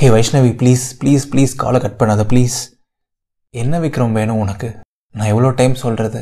[0.00, 2.56] Hey Vaishnavi please please please காலை cut பண்ணாத please
[3.54, 4.68] என்ன விக்ரம் வேணும் உனக்கு?
[5.14, 6.20] நான் எவ்வளோ டைம் சொல்கிறது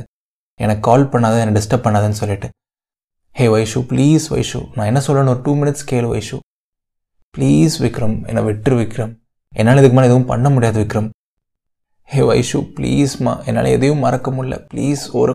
[0.61, 2.49] எனக்கு கால் பண்ணாத என்னை டிஸ்டர்ப் பண்ணாதன்னு சொல்லிட்டு.
[3.39, 5.33] ஹே வைஷு ப்ளீஸ் வைஷு நான் என்ன சொல்லணும்?
[5.35, 6.39] ஒரு டூ மினிட்ஸ் கேளு வைஷு
[7.35, 9.13] ப்ளீஸ் விக்ரம் என்னை விட்டுரு விக்ரம்
[9.53, 11.11] என்னால் இதுக்கு மேலே எதுவும் பண்ண முடியாது விக்ரம்
[12.15, 14.59] ஹே வைஷு ப்ளீஸ்மா என்னால் எதையும் மறக்க முடியல.
[14.73, 15.35] ப்ளீஸ் ஒரு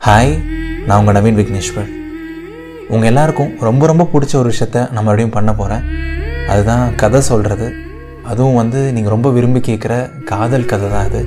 [0.00, 0.34] ஹாய்
[0.88, 1.88] நான் உங்கள் நவீன் விக்னேஸ்வர்
[2.90, 5.84] உங்கள் எல்லாருக்கும் ரொம்ப ரொம்ப பிடிச்ச ஒரு விஷயத்த நான் மறுபடியும் பண்ண போகிறேன்
[6.52, 7.66] அதுதான் கதை சொல்கிறது
[8.30, 11.20] அதுவும் வந்து நீங்கள் ரொம்ப விரும்பி கேட்குற காதல் கதை தான் அது.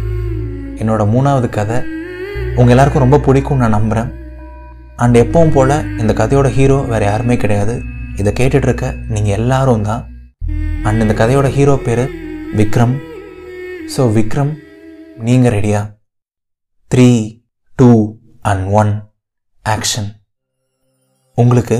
[0.81, 1.77] என்னோடய மூணாவது கதை.
[2.55, 4.09] உங்கள் எல்லாருக்கும் ரொம்ப பிடிக்கும்னு நான் நம்புகிறேன்
[4.95, 7.75] அண்ட் எப்பவும் போல் இந்த கதையோட ஹீரோ வேறு யாருமே கிடையாது.
[8.15, 10.03] இதை கேட்டுட்ருக்க நீங்கள் எல்லாரும் தான்.
[10.83, 12.03] அண்ட் இந்த கதையோட ஹீரோ பேர்
[12.59, 12.95] விக்ரம்.
[13.95, 14.51] ஸோ விக்ரம்
[15.17, 15.81] நீங்கள் ரெடியா
[16.91, 17.09] three
[17.75, 17.91] two
[18.41, 18.91] and one
[19.65, 20.09] action
[21.37, 21.77] உங்களுக்கு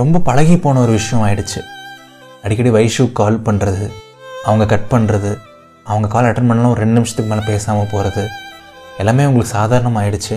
[0.00, 1.60] ரொம்ப பழகி போன ஒரு விஷயம் ஆயிடுச்சு.
[2.44, 3.84] அடிக்கடி வைஷு கால் பண்ணுறது
[4.48, 5.30] அவங்க கட் பண்ணுறது
[5.90, 8.22] அவங்க கால் அட்டன் பண்ணலாம் ஒரு ரெண்டு நிமிஷத்துக்கு மேலே பேசாமல் போகிறது
[9.00, 10.36] எல்லாமே உங்களுக்கு சாதாரணமாக ஆயிடுச்சு.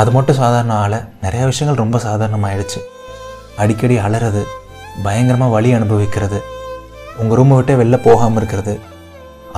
[0.00, 2.80] அது மட்டும் சாதாரண ஆளை நிறையா விஷயங்கள் ரொம்ப சாதாரணமாகிடுச்சு
[3.62, 4.42] அடிக்கடி அலறது
[5.04, 6.40] பயங்கரமாக வழி அனுபவிக்கிறது
[7.20, 8.74] உங்கள் ரூமை விட்டே வெளில போகாமல் இருக்கிறது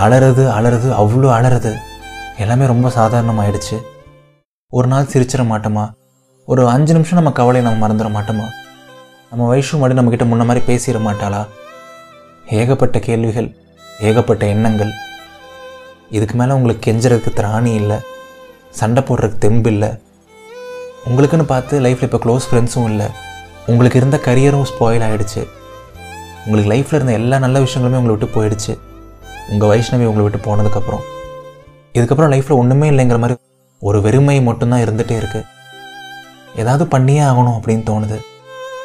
[0.04, 1.72] அலறது அலறது அவ்வளோ அலறது
[2.44, 3.78] எல்லாமே ரொம்ப சாதாரணமாயிடுச்சு.
[4.72, 5.86] ஒரு நாள் சிரிச்சிட மாட்டோமா?
[6.52, 8.46] ஒரு அஞ்சு நிமிஷம் நம்ம கவலையை நம்ம மறந்துட மாட்டோமா?
[9.30, 11.40] நம்ம வயசு மாடி நம்மக்கிட்ட முன்ன மாதிரி பேசிட மாட்டாளா?
[12.58, 13.48] ஏகப்பட்ட கேள்விகள்
[14.00, 14.90] ஏகப்பட்ட எண்ணங்கள்.
[16.16, 17.98] இதுக்கு மேலே உங்களுக்கு கெஞ்சுறதுக்கு திராணி இல்லை
[18.78, 19.90] சண்டை போடுறதுக்கு தெம்பு இல்லை.
[21.10, 23.06] உங்களுக்குன்னு பார்த்து லைஃப்பில் இப்போ க்ளோஸ் ஃப்ரெண்ட்ஸும் இல்லை.
[23.66, 25.42] உங்களுக்கு இருந்த கரியரும் ஸ்பாயில் ஆகிடுச்சு
[26.44, 28.74] உங்களுக்கு லைஃப்பில் இருந்த எல்லா நல்ல விஷயங்களுமே உங்களை விட்டு போயிடுச்சு.
[29.52, 31.06] உங்கள் வைஷ்ணவி உங்களை விட்டு போனதுக்கப்புறம்.
[31.94, 33.38] இதுக்கப்புறம் லைஃப்பில் ஒன்றுமே இல்லைங்கிற மாதிரி
[33.78, 35.46] ஒரு வெறுமை மட்டும்தான் இருந்துகிட்டே இருக்குது
[36.56, 38.20] ஏதாவது பண்ணியே ஆகணும் அப்படின்னு தோணுது.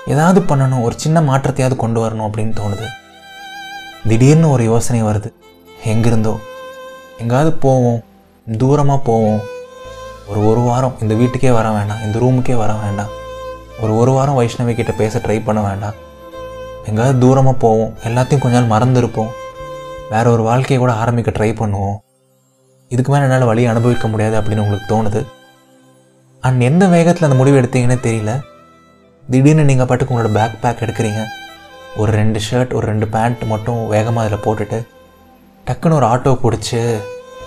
[0.08, 2.86] ஏதாவது பண்ணணும் ஒரு சின்ன மாற்றத்தையாவது கொண்டு வரணும் அப்படின்னு தோணுது.
[4.08, 5.34] திடீர்னு ஒரு யோசனை வருது.
[5.84, 6.38] எங்கிருந்தோ?
[7.20, 8.04] எங்காவது போவோம்
[8.52, 9.40] தூரமாக போவோம்.
[10.28, 13.08] ஒரு ஒரு வாரம் இந்த வீட்டுக்கே வர வேண்டாம் இந்த ரூமுக்கே வர வேண்டாம்.
[13.82, 15.94] ஒரு ஒரு வாரம் வைஷ்ணவி கிட்ட பேச ட்ரை பண்ண வேண்டாம்.
[16.86, 19.30] எங்காவது தூரமாக போவோம் எல்லாத்தையும் கொஞ்ச நாள் மறந்துருப்போம்.
[20.10, 21.98] வேற ஒரு வாழ்க்கையை கூட ஆரம்பிக்க ட்ரை பண்ணுவோம்.
[22.88, 25.26] இதுக்கு மேலே என்னால் வழி அனுபவிக்க முடியாது அப்படின்னு உங்களுக்கு தோணுது?
[26.44, 28.32] அண்ட் எந்த வேகத்தில் அந்த முடிவு எடுத்தீங்கன்னே தெரியல.
[29.32, 31.22] திடீர்னு நீங்கள் பாட்டுக்கு உங்களோட பேக் பேக் எடுக்கிறீங்க.
[32.02, 34.80] ஒரு ரெண்டு ஷர்ட் ஒரு ரெண்டு பேண்ட் மட்டும் வேகமாக அதில் போட்டுட்டு
[35.68, 36.80] டக்குன்னு ஒரு ஆட்டோ பிடிச்சி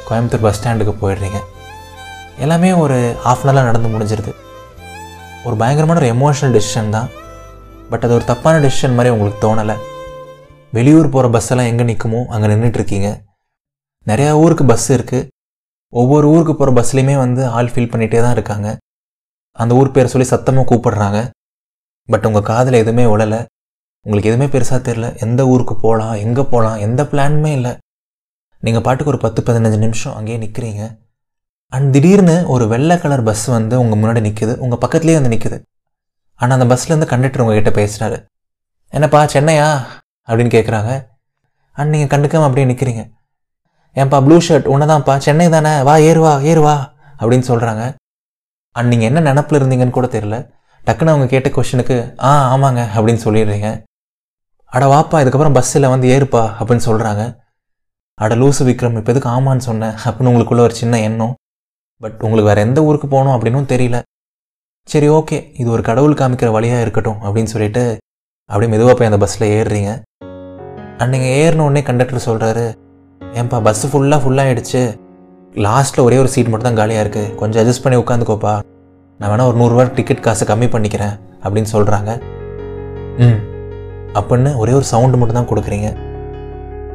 [0.09, 1.41] கோயம்புத்தூர் பஸ் ஸ்டாண்டுக்கு போயிடுறீங்க.
[2.44, 2.97] எல்லாமே ஒரு
[3.31, 4.32] ஆஃப் அன் ஹவரில் நடந்து முடிஞ்சிருது.
[5.47, 7.09] ஒரு பயங்கரமான ஒரு எமோஷனல் டெசிஷன் தான்.
[7.91, 9.76] பட் அது ஒரு தப்பான டெசிஷன் மாதிரி உங்களுக்கு தோணலை.
[10.76, 13.10] வெளியூர் போகிற பஸ்ஸெல்லாம் எங்கே நிற்குமோ அங்கே நின்றுட்டுருக்கீங்க
[14.10, 15.26] நிறையா ஊருக்கு பஸ் இருக்குது
[15.93, 18.69] ஒவ்வொரு ஊருக்கு போகிற பஸ்லேயுமே வந்து ஆள் ஃபீல் பண்ணிகிட்டே தான் இருக்காங்க.
[19.59, 21.19] அந்த ஊர் பேர் சொல்லி சத்தமாக கூப்பிடுறாங்க.
[22.09, 23.41] பட் உங்கள் காதில் எதுவுமே உழலை
[24.06, 27.72] உங்களுக்கு எதுவுமே பெருசாக தெரில எந்த ஊருக்கு போகலாம் எங்கே போகலாம் எந்த பிளானுமே இல்லை.
[28.62, 30.82] நீங்கள் பாட்டுக்கு ஒரு பத்து பதினஞ்சு நிமிஷம் அங்கேயே நிற்கிறீங்க
[31.72, 35.59] அண்ட் திடீர்னு ஒரு வெள்ளை கலர் பஸ் வந்து உங்கள் முன்னாடி நிற்குது உங்கள் பக்கத்துலேயே வந்து நிற்குது
[36.41, 38.19] ஆனால் அந்த பஸ்லேருந்து கண்டக்டர் உங்ககிட்ட பேசுகிறாரு
[38.93, 39.69] என்னப்பா சென்னையா?
[40.28, 40.91] அப்படின்னு கேட்குறாங்க
[41.76, 43.03] அண்ட் நீங்கள் கண்டுக்காமல் அப்படியே நிற்கிறீங்க
[44.00, 46.76] ஏன்பா ப்ளூ ஷர்ட் உன்னதான்ப்பா சென்னை தானே வா ஏறுவா ஏறுவா
[47.20, 47.82] அப்படின்னு சொல்கிறாங்க
[48.76, 50.36] அண்ட் நீங்கள் என்ன நினப்பில் இருந்தீங்கன்னு கூட தெரில
[50.86, 51.97] டக்குன்னு அவங்க கேட்ட கொஷனுக்கு
[52.28, 53.69] ஆ ஆமாங்க அப்படின்னு சொல்லிடுறீங்க.
[54.72, 57.22] அட வாப்பா இதுக்கப்புறம் பஸ்ஸில் வந்து ஏறுப்பா அப்படின்னு சொல்கிறாங்க
[58.25, 61.34] அட லூசு விக்ரம் இப்போ எதுக்கு ஆமான்னு சொன்னேன் அப்படின்னு உங்களுக்குள்ள ஒரு சின்ன எண்ணம்.
[62.03, 63.98] பட் உங்களுக்கு வேறு எந்த ஊருக்கு போகணும் அப்படின்னும் தெரியல.
[64.88, 67.84] சரி ஓகே இது ஒரு கடவுள் காமிக்கிற வழியாக இருக்கட்டும் அப்படின்னு சொல்லிட்டு
[68.50, 69.91] அப்படியே மெதுவாக போய் அந்த பஸ்ஸில் ஏறுறீங்க.
[71.00, 72.66] அண்ட் நீங்கள் ஏறின உடனே கண்டக்டர் சொல்கிறாரு
[73.20, 74.80] ஏன்பா பஸ்ஸு ஃபுல்லாக ஃபுல்லாகிடுச்சு
[75.66, 78.54] லாஸ்ட்டில் ஒரே ஒரு சீட் மட்டும் தான் காலியாக இருக்குது கொஞ்சம் அட்ஜஸ்ட் பண்ணி உட்காந்துக்கோப்பா.
[79.20, 81.14] நான் வேணால் ஒரு நூறுரூவா டிக்கெட் காசு கம்மி பண்ணிக்கிறேன்
[81.44, 82.10] அப்படின்னு சொல்கிறாங்க
[83.18, 83.38] ம்.
[84.14, 85.88] அப்படின்னு ஒரே ஒரு சவுண்டு மட்டும் தான் கொடுக்குறீங்க.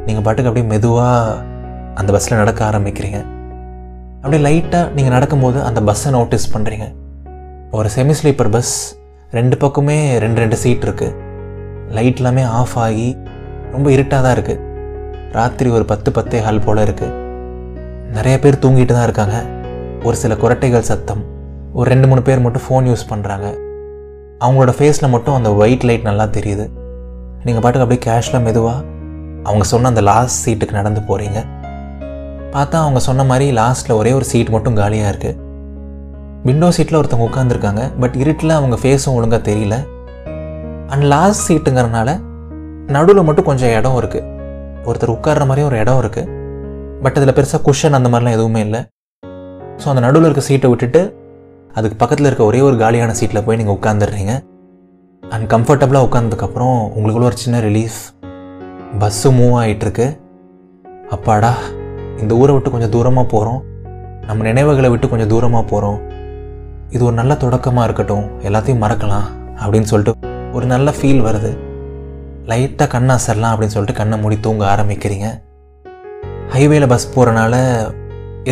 [0.07, 1.37] நீங்கள் பாட்டுக்கு அப்படியே மெதுவாக
[1.99, 3.19] அந்த பஸ்ஸில் நடக்க ஆரம்பிக்கிறீங்க.
[4.21, 6.85] அப்படியே லைட்டாக நீங்கள் நடக்கும்போது அந்த பஸ்ஸை நோட்டீஸ் பண்ணுறீங்க
[7.71, 8.73] ஒரு செமி ஸ்லீப்பர் பஸ்
[9.31, 11.15] ரெண்டு பக்கமே ரெண்டு ரெண்டு சீட் இருக்குது
[11.95, 13.07] லைட் எல்லாமே ஆஃப் ஆகி
[13.71, 14.61] ரொம்ப இருட்டாக தான் இருக்குது
[15.35, 17.13] ராத்திரி ஒரு பத்து பத்தே ஹால் போல் இருக்குது
[18.15, 19.37] நிறைய பேர் தூங்கிட்டு தான் இருக்காங்க.
[20.07, 21.21] ஒரு சில குரட்டைகள் சத்தம்
[21.77, 23.47] ஒரு ரெண்டு மூணு பேர் மட்டும் ஃபோன் யூஸ் பண்ணுறாங்க
[24.43, 26.65] அவங்களோட ஃபேஸில் மட்டும் அந்த ஒயிட் லைட் நல்லா தெரியுது.
[27.45, 28.83] நீங்கள் பாட்டுக்கு அப்படியே கேஷில் மெதுவாக
[29.47, 31.39] அவங்க சொன்ன அந்த லாஸ்ட் சீட்டுக்கு நடந்து போகிறீங்க
[32.55, 35.39] பார்த்தா அவங்க சொன்ன மாதிரி லாஸ்ட்டில் ஒரே ஒரு சீட் மட்டும் காலியாக இருக்குது
[36.49, 39.75] விண்டோ சீட்டில் ஒருத்தவங்க உட்காந்துருக்காங்க பட் இருட்டில் அவங்க ஃபேஸும் ஒழுங்காக தெரியல.
[40.91, 42.09] அண்ட் லாஸ்ட் சீட்டுங்கிறனால
[42.95, 44.29] நடுவில் மட்டும் கொஞ்சம் இடம் இருக்குது
[44.87, 46.31] ஒருத்தர் உட்கார்ற மாதிரியும் ஒரு இடம் இருக்குது
[47.03, 48.81] பட் அதில் பெருசாக குஷன் அந்த மாதிரிலாம் எதுவுமே இல்லை.
[49.81, 51.01] ஸோ அந்த நடுவில் இருக்க சீட்டை விட்டுட்டு
[51.77, 54.33] அதுக்கு பக்கத்தில் இருக்க ஒரே ஒரு காலியான சீட்டில் போய் நீங்கள் உட்காந்துடுறீங்க
[55.23, 57.99] அண்ட் கம்ஃபர்டபுளாக உட்காந்ததுக்கப்புறம் உங்களுக்குள்ள ஒரு சின்ன ரிலீஃப்
[59.01, 60.07] பஸ்ஸு மூவ் ஆகிட்டுருக்கு
[61.15, 61.51] அப்பாடா
[62.23, 63.61] இந்த ஊரை விட்டு கொஞ்சம் தூரமாக போகிறோம்
[64.27, 65.99] நம்ம நினைவுகளை விட்டு கொஞ்சம் தூரமாக போகிறோம்
[66.95, 68.25] இது ஒரு நல்ல தொடக்கமாக இருக்கட்டும்.
[68.47, 69.27] எல்லாத்தையும் மறக்கலாம்
[69.61, 71.51] அப்படின்னு சொல்லிட்டு ஒரு நல்ல ஃபீல் வருது.
[72.49, 75.27] லைட்டாக கண்ணை அசரலாம் அப்படின்னு சொல்லிட்டு கண்ணை மூடி தூங்க ஆரம்பிக்கிறீங்க.
[76.53, 77.55] ஹைவேல பஸ் போகிறனால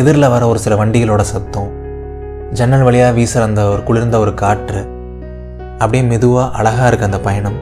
[0.00, 1.70] எதிரில் வர ஒரு சில வண்டிகளோட சத்தம்
[2.58, 4.82] ஜன்னல் வழியாக வீசுகிற அந்த ஒரு குளிர்ந்த ஒரு காற்று
[5.82, 7.58] அப்படியே மெதுவாக அழகாக இருக்குது அந்த பயணம்.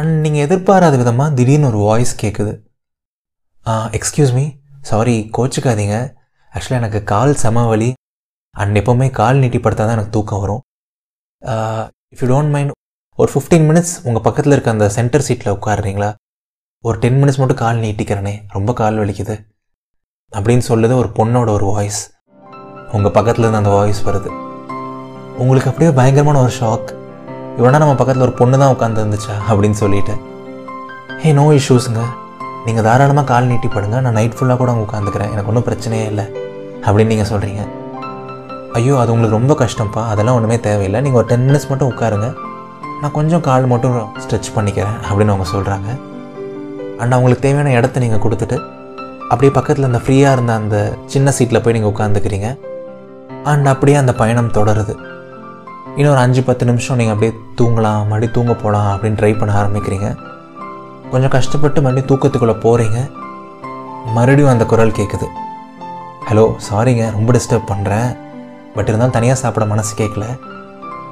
[0.00, 2.52] அண்ட் நீங்கள் எதிர்பாராத விதமாக திடீர்னு ஒரு வாய்ஸ் கேட்குது
[3.98, 4.44] எக்ஸ்கியூஸ் மீ
[4.90, 5.96] சாரி கோச்சிக்காதீங்க.
[6.52, 7.90] ஆக்சுவலாக எனக்கு கால் செம வலி.
[8.54, 10.62] அண்ட் எப்போவுமே கால் நீட்டிப்படுத்தால் தான் எனக்கு தூக்கம் வரும்.
[12.14, 12.72] இஃப் யூ டோன்ட் மைண்ட்
[13.18, 16.08] ஒரு ஃபிஃப்டீன் மினிட்ஸ் உங்கள் பக்கத்தில் இருக்க அந்த சென்டர் சீட்டில் உட்காருறீங்களா?
[16.86, 19.34] ஒரு டென் மினிட்ஸ் மட்டும் கால் நீட்டிக்கிறனே ரொம்ப கால் வலிக்குது.
[20.32, 22.00] அப்படின்னு சொல்லுது ஒரு பொண்ணோட ஒரு வாய்ஸ்
[22.96, 24.30] உங்கள் பக்கத்தில் இருந்து அந்த வாய்ஸ் வருது.
[25.42, 26.88] உங்களுக்கு அப்படியே பயங்கரமான ஒரு ஷாக்
[27.58, 30.16] இவனா நம்ம பக்கத்தில் ஒரு பொண்ணு தான் உட்காந்து இருந்துச்சா அப்படின்னு சொல்லிட்டு.
[31.26, 32.02] ஏ நோ இஷ்யூஸுங்க
[32.66, 36.26] நீங்கள் தாராளமாக கால் நீட்டி படுங்க நான் நைட் ஃபுல்லாக கூட அங்கே உட்காந்துக்கிறேன் எனக்கு ஒன்றும் பிரச்சனையே இல்லை.
[36.86, 37.62] அப்படின்னு நீங்கள் சொல்கிறீங்க
[38.80, 40.04] ஐயோ அது உங்களுக்கு ரொம்ப கஷ்டம்ப்பா.
[40.14, 41.00] அதெல்லாம் ஒன்றுமே தேவையில்லை.
[41.06, 42.28] நீங்கள் ஒரு டென் மினிட்ஸ் மட்டும் உட்காருங்க.
[43.00, 45.88] நான் கொஞ்சம் கால் மட்டும் ஸ்ட்ரெச் பண்ணிக்கிறேன் அப்படின்னு அவங்க சொல்கிறாங்க
[47.00, 48.56] அண்ட் அவங்களுக்கு தேவையான இடத்த நீங்கள் கொடுத்துட்டு
[49.30, 50.76] அப்படியே பக்கத்தில் அந்த ஃப்ரீயாக இருந்த அந்த
[51.12, 52.48] சின்ன சீட்டில் போய் நீங்கள் உட்காந்துக்கிறீங்க
[53.52, 54.94] அண்ட் அப்படியே அந்த பயணம் தொடருது.
[55.96, 60.08] இன்னொரு அஞ்சு பத்து நிமிஷம் நீங்கள் அப்படியே தூங்கலாம் மறுபடியும் தூங்க போகலாம் அப்படின்னு ட்ரை பண்ண ஆரம்பிக்கிறீங்க.
[61.10, 63.00] கொஞ்சம் கஷ்டப்பட்டு மறுபடியும் தூக்கத்துக்குள்ளே போகிறீங்க
[64.14, 65.28] மறுபடியும் அந்த குரல் கேட்குது
[66.28, 68.08] ஹலோ சாரிங்க ரொம்ப டிஸ்டர்ப் பண்ணுறேன்
[68.74, 70.26] பட் இருந்தாலும் தனியாக சாப்பிட மனசு கேட்கல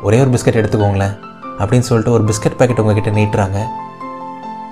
[0.02, 1.16] ஒரே ஒரு பிஸ்கட் எடுத்துக்கோங்களேன்.
[1.60, 3.58] அப்படின்னு சொல்லிட்டு ஒரு பிஸ்கட் பேக்கெட் உங்ககிட்ட நீட்டுறாங்க.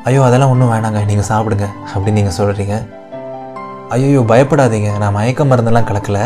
[0.09, 2.77] ஐயோ அதெல்லாம் ஒன்றும் வேணாங்க நீங்கள் சாப்பிடுங்க அப்படின்னு நீங்கள் சொல்கிறீங்க
[3.94, 6.25] ஐயோ பயப்படாதீங்க நான் மயக்க மருந்தெல்லாம் கலக்கலை.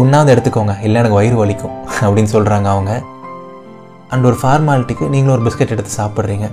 [0.00, 1.74] ஒன்றாவது எடுத்துக்கோங்க இல்லை எனக்கு வயிறு வலிக்கும்
[2.06, 2.92] அப்படின்னு சொல்கிறாங்க அவங்க.
[4.12, 6.48] அண்ட் ஒரு ஃபார்மாலிட்டிக்கு நீங்களும் ஒரு பிஸ்கட் எடுத்து சாப்பிட்றீங்க.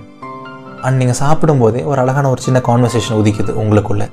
[0.86, 4.06] அண்ட் நீங்கள் சாப்பிடும்போதே ஒரு அழகான ஒரு சின்ன கான்வர்சேஷன் உதிக்குது உங்களுக்குள்ள.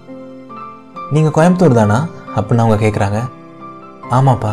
[1.14, 1.98] நீங்கள் கோயம்புத்தூர் தானா?
[2.36, 3.20] அப்படின்னு அவங்க கேட்குறாங்க
[4.16, 4.52] ஆமாப்பா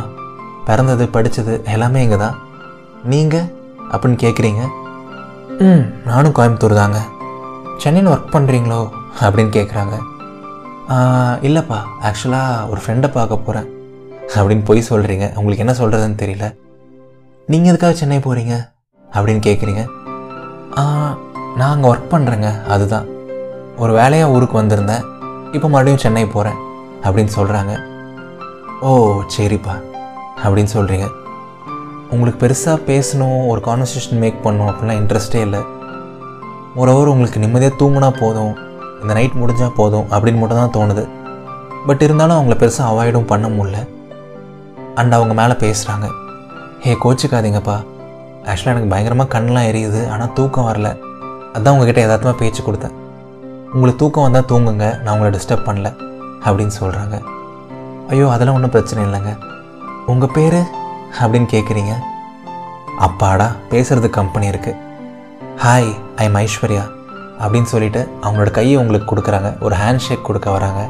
[0.67, 2.37] பிறந்தது படித்தது எல்லாமே இங்கே தான்
[3.13, 3.47] நீங்கள்
[3.93, 4.61] அப்படின்னு கேட்குறீங்க
[5.59, 5.83] ம்.
[6.05, 6.99] நானும் கோயம்புத்தூர் தாங்க.
[7.77, 8.79] சென்னையில் ஒர்க் பண்ணுறீங்களோ
[9.21, 9.95] அப்படின்னு கேட்குறாங்க
[11.41, 11.77] இல்லைப்பா.
[12.07, 13.67] ஆக்சுவலாக ஒரு ஃப்ரெண்டை பார்க்க போகிறேன்
[14.35, 16.45] அப்படின்னு போய் சொல்கிறீங்க உங்களுக்கு என்ன சொல்கிறதுன்னு தெரியல.
[17.47, 18.53] நீங்கள் எதுக்காக சென்னை போகிறீங்க
[19.07, 19.83] அப்படின்னு கேட்குறீங்க
[21.59, 23.07] நான் அங்கே ஒர்க் பண்ணுறேங்க அதுதான்.
[23.77, 25.05] ஒரு வேலையாக ஊருக்கு வந்திருந்தேன்.
[25.51, 26.59] இப்போ மறுபடியும் சென்னை போகிறேன்
[27.03, 27.73] அப்படின்னு சொல்கிறாங்க
[28.81, 28.89] ஓ
[29.35, 29.75] சரிப்பா.
[30.43, 31.07] அப்படின்னு சொல்கிறீங்க
[32.13, 35.61] உங்களுக்கு பெருசாக பேசணும் ஒரு கான்வர்சேஷன் மேக் பண்ணணும் அப்படிலாம் இன்ட்ரெஸ்டே இல்லை.
[36.81, 38.53] ஓரவர் உங்களுக்கு நிம்மதியாக தூங்கினா போதும்
[39.01, 41.03] இந்த நைட் முடிஞ்சால் போதும் அப்படின்னு மட்டும் தான் தோணுது.
[41.87, 43.77] பட் இருந்தாலும் அவங்கள பெருசாக அவாய்டும் பண்ண முடில
[45.01, 46.07] அண்ட் அவங்க மேலே பேசுகிறாங்க
[46.85, 47.77] ஹே கோச்சிக்காதீங்கப்பா.
[48.49, 50.89] ஆக்சுவலாக எனக்கு பயங்கரமாக கண்ணெலாம் எரியுது ஆனால் தூக்கம் வரல.
[51.55, 52.95] அதான் உங்ககிட்ட எதார்த்தமாக பேச்சு கொடுத்தேன்.
[53.73, 55.89] உங்களுக்கு தூக்கம் வந்தால் தூங்குங்க நான் உங்களை டிஸ்டர்ப் பண்ணல
[56.47, 57.15] அப்படின்னு சொல்கிறாங்க
[58.11, 59.31] ஐயோ அதெல்லாம் ஒன்றும் பிரச்சனை இல்லைங்க.
[60.11, 60.59] உங்கள் பேர்?
[61.21, 61.93] அப்படின்னு கேட்குறீங்க
[63.05, 64.79] அப்பாடா பேசுகிறது கம்பெனி இருக்குது
[65.63, 65.89] ஹாய்
[66.21, 66.85] ஐ எம் ஐஸ்வர்யா
[67.41, 69.49] அப்படின்னு சொல்லிட்டு அவங்களோட கையை உங்களுக்கு கொடுக்குறாங்க.
[69.65, 70.81] ஒரு ஹேண்ட் ஷேக் கொடுக்க வராங்க.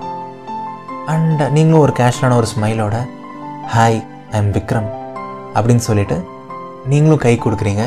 [1.13, 2.97] அண்ட் நீங்களும் ஒரு கேஷுவலான ஒரு ஸ்மைலோட
[3.75, 3.99] ஹாய்
[4.33, 4.89] ஐ எம் விக்ரம்
[5.55, 6.17] அப்படின்னு சொல்லிட்டு
[6.91, 7.85] நீங்களும் கை கொடுக்குறீங்க.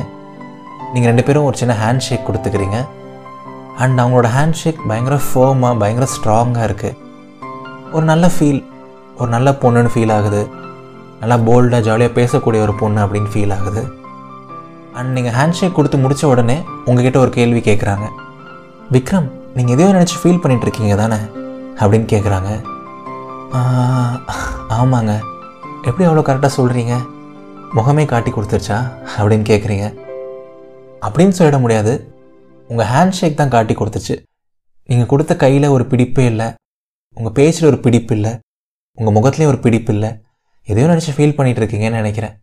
[0.93, 2.79] நீங்கள் ரெண்டு பேரும் ஒரு சின்ன ஹேண்ட் ஷேக் கொடுத்துக்கிறீங்க.
[3.83, 6.97] அண்ட் அவங்களோட ஹேண்ட் ஷேக் பயங்கர ஃபோமாக பயங்கர ஸ்ட்ராங்காக இருக்குது
[7.97, 8.63] ஒரு நல்ல ஃபீல்
[9.21, 10.43] ஒரு நல்ல பொண்ணுன்னு ஃபீல் ஆகுது.
[11.21, 13.83] நல்லா போல்டாக ஜாலியாக பேசக்கூடிய ஒரு பொண்ணு அப்படின்னு ஃபீல் ஆகுது.
[14.99, 16.57] அண்ட் நீங்கள் ஹேண்ட் ஷேக் கொடுத்து முடித்த உடனே
[16.89, 18.07] உங்ககிட்ட ஒரு கேள்வி கேட்குறாங்க
[18.95, 21.19] விக்ரம் நீங்கள் எதையோ நினச்சி ஃபீல் பண்ணிகிட்ருக்கீங்க தானே?
[21.81, 22.51] அப்படின்னு கேட்குறாங்க
[24.79, 25.13] ஆமாங்க.
[25.89, 26.95] எப்படி அவ்வளோ கரெக்டாக சொல்கிறீங்க
[27.77, 28.79] முகமே காட்டி கொடுத்துருச்சா?
[29.19, 29.87] அப்படின்னு கேட்குறீங்க
[31.07, 31.93] அப்படின்னு சொல்லிட முடியாது.
[32.71, 34.17] உங்கள் ஹேண்ட் ஷேக் தான் காட்டி கொடுத்துச்சு.
[34.89, 36.49] நீங்கள் கொடுத்த கையில் ஒரு பிடிப்பே இல்லை.
[37.19, 38.33] உங்கள் பேச்சில் ஒரு பிடிப்பு இல்லை.
[38.99, 40.11] உங்கள் முகத்துலேயும் ஒரு பிடிப்பு இல்லை.
[40.63, 42.35] எதையோ நினச்சி ஃபீல் பண்ணிகிட்டு இருக்கீங்கன்னு நினைக்கிறேன்.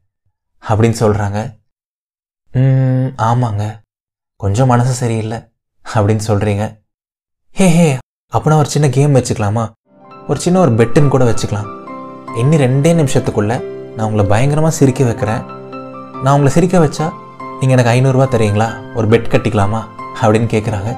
[0.67, 1.39] அப்படின்னு சொல்கிறாங்க
[3.27, 3.63] ஆமாங்க.
[4.35, 5.37] கொஞ்சம் மனசு சரியில்லை
[5.93, 6.63] அப்படின்னு சொல்கிறீங்க
[7.57, 7.97] ஹே ஹே
[8.33, 9.63] அப்படின்னா ஒரு சின்ன கேம் வச்சுக்கலாமா?
[10.27, 11.69] ஒரு சின்ன ஒரு பெட்டுன்னு கூட வச்சுக்கலாம்.
[12.37, 13.57] இன்னும் ரெண்டே நிமிஷத்துக்குள்ளே
[13.95, 15.43] நான் உங்களை பயங்கரமாக சிரிக்க வைக்கிறேன்.
[16.23, 17.11] நான் உங்களை சிரிக்க வச்சா
[17.59, 19.81] நீங்கள் எனக்கு ஐநூறுரூவா தரீங்களா ஒரு பெட் கட்டிக்கலாமா?
[20.21, 20.89] அப்படின்னு கேட்குறாங்க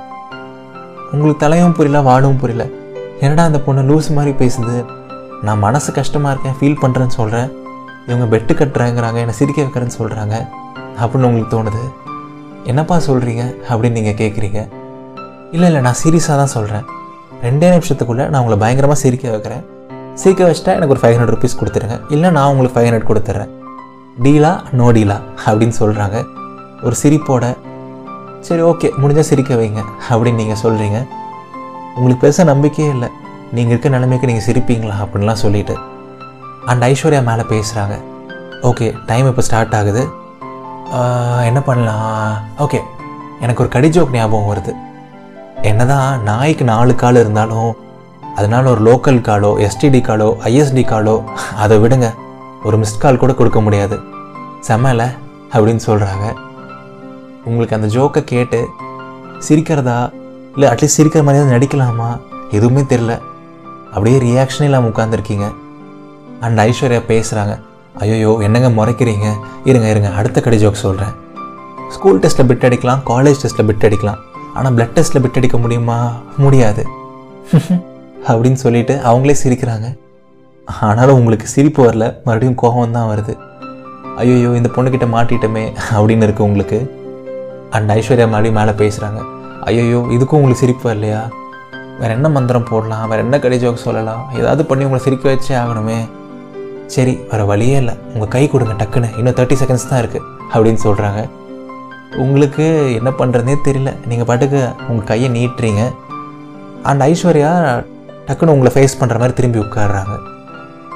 [1.11, 2.65] உங்களுக்கு தலையும் புரியல வாடும் புரியல.
[3.19, 4.75] என்னடா அந்த பொண்ணு லூஸ் மாதிரி பேசுது?
[5.47, 7.49] நான் மனசு கஷ்டமாக இருக்கேன் ஃபீல் பண்ணுறேன்னு சொல்கிறேன்
[8.07, 10.35] இவங்க பெட்டு கட்டுறாங்கிறாங்க என்னை சிரிக்க வைக்கிறேன்னு சொல்கிறாங்க
[11.01, 11.83] அப்படின்னு உங்களுக்கு தோணுது?
[12.71, 14.59] என்னப்பா சொல்கிறீங்க அப்படின்னு நீங்கள் கேட்குறீங்க
[15.53, 16.85] இல்லை இல்லை நான் சீரியஸாக தான் சொல்கிறேன்
[17.45, 19.63] ரெண்டே நிமிஷத்துக்குள்ளே நான் உங்களை பயங்கரமாக சிரிக்க வைக்கிறேன்.
[20.21, 21.97] சிரிக்க வச்சிட்டா எனக்கு ஒரு ஃபைவ் ஹண்ட்ரட் ருபீஸ் கொடுத்துருங்க.
[22.15, 23.51] இல்லை நான் உங்களுக்கு ஃபைவ் ஹண்ட்ரட் கொடுத்துட்றேன்
[24.25, 25.17] டீலா நோ டீலா
[25.47, 26.17] அப்படின்னு சொல்கிறாங்க
[26.87, 27.45] ஒரு சிரிப்போட
[28.47, 30.99] சரி ஓகே முடிஞ்சால் சிரிக்க வைங்க அப்படின்னு நீங்கள் சொல்கிறீங்க
[31.95, 33.09] உங்களுக்கு பெருசாக நம்பிக்கையே இல்லை.
[33.55, 35.75] நீங்கள் இருக்க நிலைமைக்கு நீங்கள் சிரிப்பீங்களா அப்படின்லாம் சொல்லிட்டு
[36.71, 37.95] அண்ட் ஐஸ்வர்யா மேலே பேசுகிறாங்க
[38.69, 40.03] ஓகே டைம் இப்போ ஸ்டார்ட் ஆகுது.
[41.49, 42.33] என்ன பண்ணலாம்?
[42.63, 42.79] ஓகே
[43.43, 44.73] எனக்கு ஒரு கடி ஜோக் ஞாபகம் வருது.
[45.69, 47.71] என்னதான் நாய்க்கு நாலு கால் இருந்தாலும்
[48.39, 51.15] அதனால ஒரு லோக்கல் காலோ எஸ்டிடி காலோ ஐஎஸ்டி காலோ
[51.63, 52.09] அதை விடுங்க.
[52.67, 53.97] ஒரு மிஸ்ட் கால் கூட கொடுக்க முடியாது.
[54.67, 55.03] செம்மல
[55.53, 56.25] அப்படின்னு சொல்கிறாங்க
[57.47, 58.59] உங்களுக்கு அந்த ஜோக்கை கேட்டு
[59.47, 59.97] சிரிக்கிறதா?
[60.53, 62.09] இல்லை அட்லீஸ்ட் சிரிக்கிற மாதிரியாவது நடிக்கலாமா?
[62.57, 63.13] எதுவுமே தெரில
[63.93, 65.45] அப்படியே ரியாக்ஷனே இல்லாமல் உட்காந்துருக்கீங்க
[66.39, 67.59] அண்ட் ஐஸ்வர்யா பேசுகிறாங்க
[67.93, 69.27] ஐயோ என்னங்க முறைக்கிறீங்க?
[69.63, 71.13] இருங்க இருங்க அடுத்த கடி ஜோக் சொல்கிறேன்
[71.89, 74.19] ஸ்கூல் டெஸ்ட்டில் பிட் அடிக்கலாம் காலேஜ் டெஸ்ட்டில் பிட் அடிக்கலாம்.
[74.53, 76.11] ஆனால் பிளட் டெஸ்ட்டில் பிட் அடிக்க முடியுமா?
[76.37, 76.83] முடியாது.
[78.29, 79.97] அப்படின்னு சொல்லிட்டு அவங்களே சிரிக்கிறாங்க.
[80.67, 83.33] ஆனாலும் உங்களுக்கு சிரிப்பு வரல மறுபடியும் கோபம் தான் வருது.
[84.17, 86.79] ஐயோ இந்த பொண்ணுக்கிட்ட மாட்டிட்டோமே அப்படின்னு இருக்குது உங்களுக்கு.
[87.69, 89.21] அண்ட் ஐஸ்வர்யா மறுபடியும் மேலே பேசுகிறாங்க
[89.61, 91.21] ஐயோ இதுக்கும் உங்களுக்கு சிரிப்பு வரலையா?
[91.99, 95.97] வேற என்ன மந்திரம் போடலாம் வேறு என்ன கடி ஜோக் சொல்லலாம் ஏதாவது பண்ணி உங்களை சிரிக்க வச்சே ஆகணுமே.
[96.95, 97.95] சரி வேறு வழியே இல்லை.
[98.13, 99.09] உங்கள் கை கொடுங்க டக்குன்னு.
[99.19, 101.21] இன்னும் தேர்ட்டி செகண்ட்ஸ் தான் இருக்குது அப்படின்னு சொல்கிறாங்க
[102.23, 102.65] உங்களுக்கு
[102.99, 103.91] என்ன பண்ணுறதுனே தெரியல.
[104.09, 105.83] நீங்கள் பாட்டுக்கு உங்கள் கையை நீட்டுறீங்க.
[106.89, 107.51] அண்ட் ஐஸ்வர்யா
[108.27, 110.15] டக்குன்னு உங்களை ஃபேஸ் பண்ணுற மாதிரி திரும்பி உட்காடுறாங்க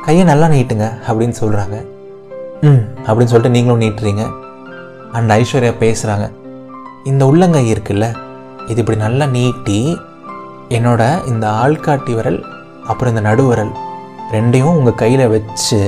[0.05, 1.75] கையை நல்லா நீட்டுங்க அப்படின்னு சொல்கிறாங்க
[2.69, 4.23] ம் அப்படின்னு சொல்லிட்டு நீங்களும் நீட்டுறீங்க.
[5.17, 6.25] அண்ட் ஐஸ்வர்யா பேசுகிறாங்க
[7.11, 8.07] இந்த உள்ளங்கை இருக்குல்ல
[8.71, 9.77] இது இப்படி நல்லா நீட்டி
[10.77, 11.01] என்னோட
[11.31, 12.39] இந்த ஆள்காட்டி விரல்
[12.89, 13.73] அப்புறம் இந்த நடுவிரல்
[14.33, 15.79] ரெண்டையும் உங்கள் கையில் வச்சு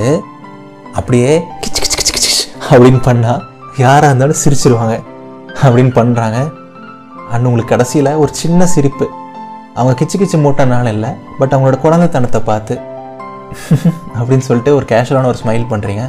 [0.97, 1.31] அப்படியே
[1.63, 3.41] கிச்சு கிச்சு கிச்சு கிச்சு அப்படின்னு பண்ணால்
[3.83, 4.95] யாராக இருந்தாலும் சிரிச்சிருவாங்க.
[5.63, 6.37] அப்படின்னு பண்ணுறாங்க
[7.31, 9.05] அண்ட் உங்களுக்கு கடைசியில் ஒரு சின்ன சிரிப்பு.
[9.73, 12.75] அவங்க கிச்சு கிச்சு மூட்டனால இல்லை பட் அவங்களோட குழந்தைத்தனத்தை பார்த்து.
[14.19, 16.03] அப்படின்னு சொல்லிட்டு ஒரு கேஷுவலான ஒரு ஸ்மைல் பண்ணுறீங்க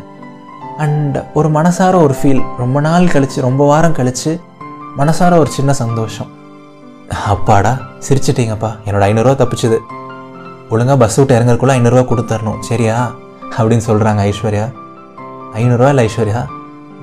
[0.85, 4.33] அண்ட் ஒரு மனசார ஒரு ஃபீல் ரொம்ப நாள் கழித்து ரொம்ப வாரம் கழித்து
[4.99, 6.31] மனசார ஒரு சின்ன சந்தோஷம்.
[7.09, 8.77] அப்பாடா சிரிச்சிட்டீங்கப்பா.
[8.87, 9.79] என்னோட ஐநூறுரூவா தப்பிச்சுது.
[10.71, 13.15] ஒழுங்காக பஸ் விட்டு இறங்குறதுக்குள்ள ஐநூறுரூவா கொடுத்துடணும் சரியா?
[13.59, 14.73] அப்படின்னு சொல்கிறாங்க ஐஸ்வர்யா.
[15.55, 16.45] ஐநூறுரூவா இல்லை ஐஸ்வர்யா?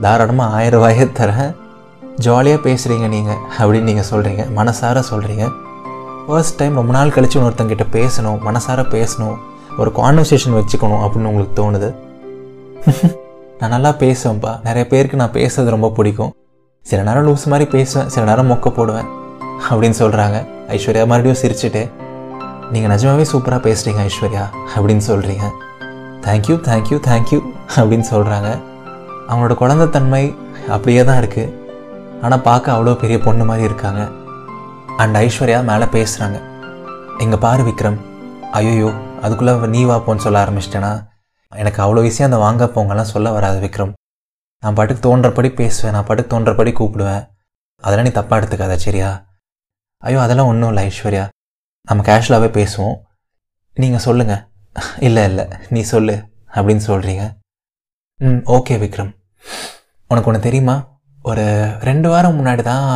[0.01, 1.55] தாராளமாக ஆயிரம் ரூபாயே தரேன்.
[2.15, 5.51] ஜாலியாக பேசுகிறீங்க நீங்கள் அப்படின்னு நீங்கள் சொல்கிறீங்க மனசார சொல்கிறீங்க
[6.27, 8.39] ஃபர்ஸ்ட் டைம் ரொம்ப நாள் கழிச்சு ஒருத்தங்கிட்ட பேசணும்.
[8.45, 9.37] மனசார பேசணும்.
[9.77, 11.95] ஒரு கான்வர்சேஷன் வச்சுக்கணும் அப்படின்னு உங்களுக்கு தோணுது.
[13.59, 14.59] நான் நல்லா பேசுவேன்ப்பா.
[14.63, 16.33] நிறைய பேருக்கு நான் பேசுறது ரொம்ப பிடிக்கும்.
[16.81, 18.09] சில நேரம் லூஸ் மாதிரி பேசுவேன்.
[18.09, 19.21] சில நேரம் மொக்க போடுவேன்.
[19.69, 20.37] அப்படின்னு சொல்கிறாங்க
[20.75, 21.83] ஐஸ்வர்யா மறுபடியும் சிரிச்சுட்டு
[22.73, 24.43] நீங்கள் நிஜமாவே சூப்பராக பேசுகிறீங்க ஐஸ்வர்யா
[24.75, 25.47] அப்படின்னு சொல்கிறீங்க
[26.25, 27.39] தேங்க்யூ தேங்க்யூ தேங்க்யூ
[27.77, 28.49] அப்படின்னு சொல்கிறாங்க
[29.29, 30.23] அவங்களோட குழந்தைத்தன்மை
[30.75, 31.51] அப்படியே தான் இருக்குது
[32.25, 34.01] ஆனால் பார்க்க அவ்வளோ பெரிய பொண்ணு மாதிரி இருக்காங்க.
[35.01, 36.37] அண்ட் ஐஸ்வர்யா மேலே பேசுகிறாங்க
[37.23, 37.97] எங்கே பாரு விக்ரம்
[38.59, 38.89] ஐயோ
[39.25, 40.91] அதுக்குள்ளே நீ வாப்போன்னு சொல்ல ஆரம்பிச்சிட்டேன்னா
[41.51, 43.91] எனக்கு அவ்வளோ விஷயம் அந்த வாங்க போங்கெல்லாம் சொல்ல வராது விக்ரம்.
[44.63, 47.23] நான் பாட்டுக்கு தோன்றபடி பேசுவேன் நான் பாட்டுக்கு தோன்றபடி கூப்பிடுவேன்.
[47.83, 49.09] அதெல்லாம் நீ தப்பாக எடுத்துக்காத சரியா?
[50.07, 51.25] ஐயோ அதெல்லாம் ஒன்றும் இல்லை ஐஸ்வர்யா.
[51.89, 52.97] நம்ம கேஷுவலாகவே பேசுவோம்.
[53.77, 54.41] நீங்கள் சொல்லுங்கள்
[55.07, 55.45] இல்லை இல்லை.
[55.73, 56.15] நீ சொல்லு
[56.55, 57.23] அப்படின்னு சொல்கிறீங்க
[58.19, 59.11] ம் ஓகே விக்ரம்.
[60.11, 60.75] உனக்கு ஒன்று தெரியுமா?
[61.29, 61.43] ஒரு
[61.89, 62.87] ரெண்டு வாரம் முன்னாடி தான்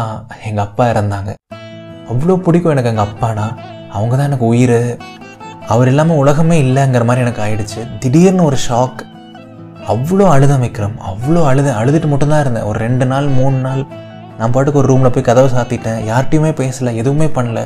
[0.49, 1.31] எங்கள் அப்பா இறந்தாங்க.
[2.11, 3.45] அவ்வளோ பிடிக்கும் எனக்கு எங்கள் அப்பானா.
[3.95, 4.79] அவங்க தான் எனக்கு உயிர்.
[5.73, 7.81] அவர் இல்லாமல் உலகமே இல்லைங்கிற மாதிரி எனக்கு ஆயிடுச்சு.
[8.03, 8.99] திடீர்னு ஒரு ஷாக்
[9.93, 10.97] அவ்வளோ அழுதேன் விக்ரம்.
[11.11, 12.67] அவ்வளோ அழுத அழுதுட்டு மட்டும்தான் இருந்தேன்.
[12.71, 13.83] ஒரு ரெண்டு நாள் மூணு நாள்.
[14.39, 15.99] நான் பாட்டுக்கு ஒரு ரூமில் போய் கதவை சாத்திட்டேன்.
[16.09, 17.59] யார்கிட்டையுமே பேசலை எதுவுமே பண்ணல.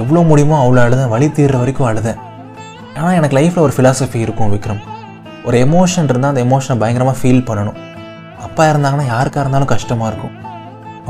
[0.00, 1.10] எவ்வளோ முடியுமோ அவ்வளோ அழுதேன்.
[1.14, 2.18] வழி தீர்ற வரைக்கும் அழுதேன்.
[2.98, 4.80] ஆனால் எனக்கு லைஃப்பில் ஒரு ஃபிலாசபி இருக்கும் விக்ரம்.
[5.46, 7.78] ஒரு எமோஷன் இருந்தால் அந்த எமோஷனை பயங்கரமாக ஃபீல் பண்ணணும்.
[8.46, 10.34] அப்பா இருந்தாங்கன்னா யாருக்காக இருந்தாலும் கஷ்டமாக இருக்கும்.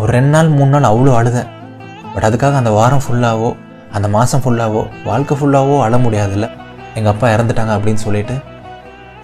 [0.00, 1.49] ஒரு ரெண்டு நாள் மூணு நாள் அவ்வளோ அழுதேன்.
[2.12, 3.50] பட் அதுக்காக அந்த வாரம் ஃபுல்லாகவோ
[3.97, 6.47] அந்த மாதம் ஃபுல்லாகவோ வாழ்க்கை ஃபுல்லாகவோ அழ முடியாதுல்ல.
[6.99, 8.37] எங்கள் அப்பா இறந்துட்டாங்க அப்படின்னு சொல்லிட்டு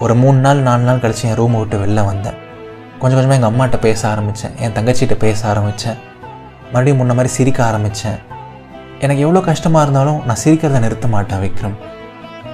[0.05, 2.39] ஒரு மூணு நாள் நாலு நாள் கழிச்சு என் ரூமை விட்டு வெளில வந்தேன்.
[3.01, 5.99] கொஞ்சம் கொஞ்சமாக எங்கள் அம்மாட்ட பேச ஆரம்பித்தேன் என் தங்கச்சிகிட்ட பேச ஆரம்பித்தேன்
[6.73, 8.19] மறுபடியும் முன்ன மாதிரி சிரிக்க ஆரம்பித்தேன்
[9.05, 11.77] எனக்கு எவ்வளோ கஷ்டமாக இருந்தாலும் நான் சிரிக்கிறத நிறுத்த மாட்டேன் விக்ரம்.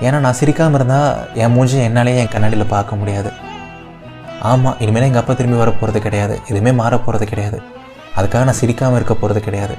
[0.07, 1.11] ஏன்னா நான் சிரிக்காமல் இருந்தால்
[1.43, 3.31] என் மூஞ்சி என்னாலேயே என் கண்ணாடியில் பார்க்க முடியாது.
[4.51, 6.35] ஆமாம் இனிமேல் எங்கள் அப்பா திரும்பி வர போகிறது கிடையாது.
[6.51, 7.59] எதுவுமே மாற போகிறது கிடையாது.
[8.19, 9.75] அதுக்காக நான் சிரிக்காமல் இருக்க போகிறது கிடையாது.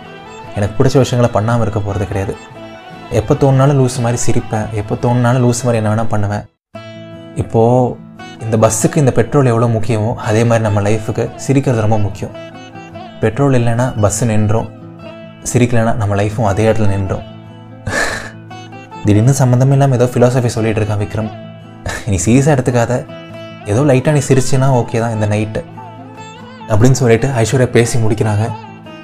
[0.58, 2.36] எனக்கு பிடிச்ச விஷயங்களை பண்ணாமல் இருக்க போகிறது கிடையாது.
[3.20, 4.68] எப்போ தோணுனாலும் லூஸ் மாதிரி சிரிப்பேன்.
[4.82, 6.46] எப்போ தோணுனாலும் லூஸ் மாதிரி என்ன வேணால் பண்ணுவேன்.
[7.44, 7.96] இப்போது
[8.54, 12.34] இந்த பஸ்ஸுக்கு இந்த பெட்ரோல் எவ்வளோ முக்கியமோ அதே மாதிரி நம்ம லைஃபுக்கு சிரிக்கிறது ரொம்ப முக்கியம்.
[13.22, 14.68] பெட்ரோல் இல்லைன்னா பஸ்ஸு நின்றோம்.
[15.52, 17.24] சிரிக்கலைன்னா நம்ம லைஃப்பும் அதே இடத்துல நின்றோம்.
[19.06, 21.32] திடீர்னு சம்மந்தமே இல்லாமல் ஏதோ ஃபிலாசபி சொல்லிட்டு இருக்கான் விக்ரம்.
[22.12, 23.02] நீ சீரியஸாக எடுத்துக்காத.
[23.72, 25.64] ஏதோ லைட்டாக நீ சிரிச்சினா ஓகே தான் இந்த நைட்டு
[26.72, 28.46] அப்படின்னு சொல்லிட்டு ஐஸ்வர்யா பேசி முடிக்கிறாங்க.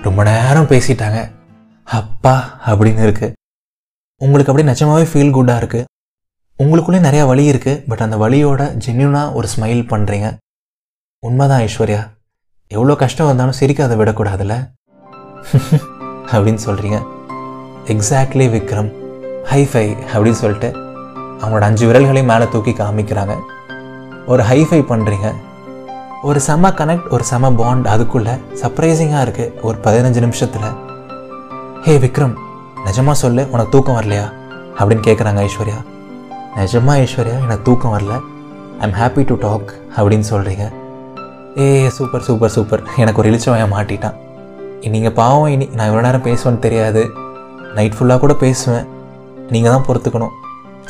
[0.07, 1.21] ரொம்ப நேரம் பேசிட்டாங்க.
[1.87, 2.35] அப்பா
[2.71, 3.35] அப்படின்னு இருக்குது
[4.21, 5.85] உங்களுக்கு அப்படியே நிஜமாகவே ஃபீல் குட்டாக இருக்குது
[6.63, 10.37] உங்களுக்குள்ளே நிறையா வழி இருக்குது பட் அந்த வலியோட ஜென்யூனாக ஒரு ஸ்மைல் பண்ணுறீங்க
[11.19, 12.09] உண்மைதான் ஐஸ்வர்யா.
[12.67, 14.55] எவ்வளோ கஷ்டம் வந்தாலும் சிரிக்காத விடக்கூடாதுல்ல?
[16.31, 16.97] அப்படின்னு சொல்கிறீங்க
[17.85, 18.89] எக்ஸாக்ட்லி விக்ரம்.
[19.51, 20.69] ஹைஃபை அப்படின்னு சொல்லிட்டு
[21.41, 23.35] அவங்களோட அஞ்சு விரல்களையும் மேலே தூக்கி காமிக்கிறாங்க.
[24.25, 25.33] ஒரு ஹைஃபை பண்ணுறீங்க
[26.23, 30.69] ஒரு செம கனெக்ட் ஒரு செம பாண்ட் அதுக்குள்ளே சர்ப்ரைசிங்காக இருக்குது ஒரு பதினஞ்சு நிமிஷத்தில்.
[31.81, 32.35] ஹே விக்ரம்
[32.85, 34.27] நிஜமாக சொல்லு உனக்கு தூக்கம் வரலையா?
[34.79, 35.79] அப்படின்னு கேட்குறாங்க ஐஸ்வர்யா.
[36.59, 38.13] நிஜமா ஐஸ்வர்யா எனக்கு தூக்கம் வரல.
[38.85, 40.65] ஐம் ஹாப்பி டு டாக் அப்படின்னு சொல்கிறீங்க
[41.63, 44.17] ஏ சூப்பர் சூப்பர் சூப்பர் எனக்கு ஒரு இழிச்சவன் மாட்டிட்டான்.
[44.93, 47.01] நீங்கள் பாவம் இனி நான் இவ்வளோ நேரம் பேசுவேன்னு தெரியாது.
[47.77, 48.85] நைட் ஃபுல்லாக கூட பேசுவேன்.
[49.53, 50.35] நீங்கள் தான் பொறுத்துக்கணும்.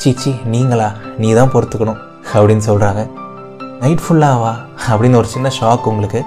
[0.02, 0.90] சீச்சி நீங்களா?
[1.22, 2.00] நீ தான் பொறுத்துக்கணும்
[2.34, 3.02] அப்படின்னு சொல்கிறாங்க
[3.84, 4.54] நைட் ஃபுல்லாவா
[4.90, 6.22] அப்படின்னு ஒரு சின்ன ஷாக் உங்களுக்கு.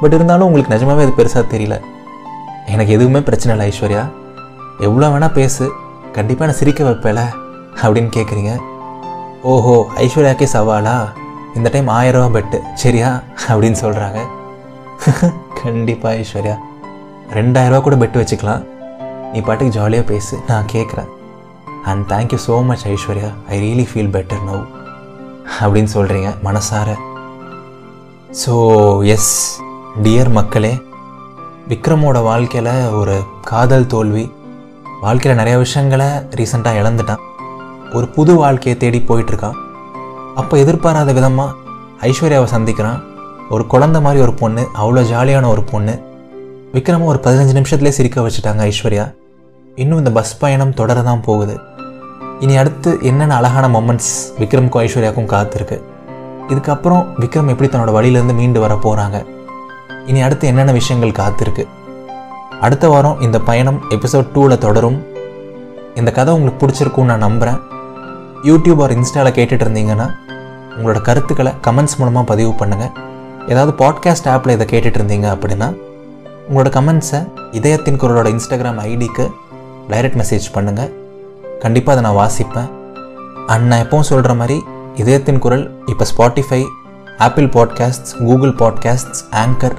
[0.00, 1.76] பட் இருந்தாலும் உங்களுக்கு நிஜமாவே அது பெருசாக தெரியல.
[2.74, 4.04] எனக்கு எதுவுமே பிரச்சனை இல்லை ஐஸ்வர்யா.
[4.86, 5.66] எவ்வளோ வேணால் பேசு.
[6.16, 7.20] கண்டிப்பாக நான் சிரிக்க வைப்பேல.
[7.82, 8.52] அப்படின்னு கேட்குறீங்க
[9.52, 10.94] ஓஹோ ஐஸ்வர்யாக்கே சவாலா?
[11.54, 13.10] இந்த டைம் ஆயிரம் ரூபா பெட்டு சரியா?
[13.48, 14.20] அப்படின்னு சொல்கிறாங்க
[15.60, 16.56] கண்டிப்பாக ஐஸ்வர்யா.
[17.36, 18.64] ரெண்டாயிரரூவா கூட பெட்டு வச்சுக்கலாம்.
[19.32, 21.10] நீ பாட்டுக்கு ஜாலியாக பேசு நான் கேட்குறேன்
[21.90, 23.30] and thank you so much Aishwarya.
[23.48, 24.64] I really feel better now
[25.60, 26.88] அப்படின்னு சொல்கிறீங்க மனசார.
[28.42, 28.54] ஸோ
[29.16, 29.32] எஸ்
[30.06, 30.74] டியர் மக்களே
[31.68, 33.16] விக்ரமோட வாழ்க்கையில் ஒரு
[33.52, 34.24] காதல் தோல்வி
[35.04, 37.22] வாழ்க்கையில் நிறைய விஷயங்களை ரீசெண்டாக இழந்துட்டான்.
[37.96, 39.58] ஒரு புது வாழ்க்கையை தேடி போயிட்டுருக்கான்.
[40.40, 41.54] அப்போ எதிர்பாராத விதமாக
[42.08, 43.00] ஐஸ்வர்யாவை சந்திக்கிறான்.
[43.54, 45.94] ஒரு குழந்த மாதிரி ஒரு பொண்ணு அவ்வளோ ஜாலியான ஒரு பொண்ணு.
[46.74, 49.04] விக்ரமும் ஒரு பதினஞ்சு நிமிஷத்துலேயே சிரிக்க வச்சுட்டாங்க ஐஸ்வர்யா.
[49.82, 51.54] இன்னும் இந்த பஸ் பயணம் தொடர தான் போகுது.
[52.44, 55.76] இனி அடுத்து என்னென்ன அழகான மொமெண்ட்ஸ் விக்ரமுக்கும் ஐஸ்வர்யாவுக்கும் காத்திருக்கு.
[56.52, 59.18] இதுக்கப்புறம் விக்ரம் எப்படி தன்னோட வழியிலேருந்து மீண்டு வர போகிறாங்க
[60.10, 61.64] இனி அடுத்து என்னென்ன விஷயங்கள் காத்திருக்கு.
[62.66, 64.98] அடுத்த வாரம் இந்த பயணம் எபிசோட் டூவில் தொடரும்.
[66.00, 67.60] இந்த கதை உங்களுக்கு பிடிச்சிருக்கும்னு நான் நம்புகிறேன்
[68.46, 70.06] யூடியூப் ஆர் இன்ஸ்டாவில் கேட்டுட்டு இருந்தீங்கன்னா
[70.76, 72.92] உங்களோட கருத்துக்களை கமெண்ட்ஸ் மூலமாக பதிவு பண்ணுங்கள்
[73.48, 75.68] ஏதாவது பாட்காஸ்ட் ஆப்பில் இதை கேட்டுட்டு இருந்தீங்க அப்படின்னா
[76.48, 77.20] உங்களோட கமெண்ட்ஸை
[77.52, 79.24] இதயத்தின் குரலோட இன்ஸ்டாகிராம் ஐடிக்கு
[79.88, 80.90] டைரக்ட் மெசேஜ் பண்ணுங்கள்
[81.58, 82.68] கண்டிப்பாக அதை நான் வாசிப்பேன்.
[83.46, 84.62] அண்ட் நான் எப்பவும் சொல்கிற மாதிரி
[84.94, 86.64] இதயத்தின் குரல் இப்போ Spotify
[87.18, 89.76] Apple podcasts Google podcasts anchor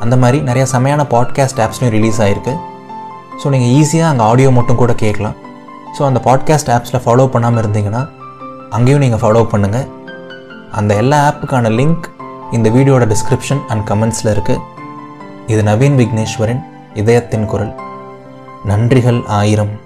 [0.00, 2.54] அந்த மாதிரி நிறையா செமையான பாட்காஸ்ட் ஆப்ஸ்லையும் ரிலீஸ் ஆகிருக்கு
[3.44, 5.36] ஸோ நீங்கள் ஈஸியாக அங்கே ஆடியோ மட்டும் கூட கேட்கலாம்.
[5.98, 8.08] ஸோ அந்த பாட்காஸ்ட் ஆப்ஸில் ஃபாலோ பண்ணாமல் இருந்தீங்கன்னா
[8.70, 9.88] அங்கேயும் நீங்கள் ஃபாலோ பண்ணுங்கள்
[10.72, 12.04] அந்த எல்லா ஆப்புக்கான லிங்க்
[12.50, 14.58] இந்த வீடியோட டிஸ்கிரிப்ஷன் அண்ட் கமெண்ட்ஸில் இருக்குது
[15.46, 16.60] இது நவீன் விக்னேஸ்வரின்
[16.94, 17.74] இதயத்தின் குரல்.
[18.64, 19.80] நன்றிகள் ஆயிரம்.